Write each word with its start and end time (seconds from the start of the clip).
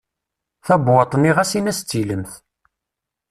Tabewwaṭ-nni 0.65 1.31
ɣas 1.35 1.51
in-as 1.59 1.79
d 1.81 1.85
tilemt. 1.89 2.33